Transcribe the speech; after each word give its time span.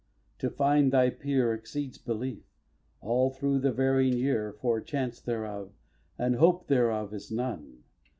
To 0.39 0.49
find 0.49 0.91
thy 0.91 1.11
peer 1.11 1.53
Exceeds 1.53 1.99
belief, 1.99 2.43
all 3.01 3.29
through 3.29 3.59
the 3.59 3.71
varying 3.71 4.17
year, 4.17 4.51
For 4.51 4.81
chance 4.81 5.21
thereof, 5.21 5.73
and 6.17 6.37
hope 6.37 6.65
thereof, 6.65 7.13
is 7.13 7.29
none. 7.31 7.83